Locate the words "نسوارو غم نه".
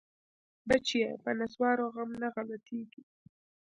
1.39-2.29